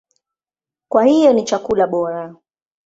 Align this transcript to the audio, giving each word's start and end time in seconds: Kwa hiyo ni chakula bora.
Kwa 0.91 1.05
hiyo 1.05 1.33
ni 1.33 1.43
chakula 1.43 1.87
bora. 1.87 2.35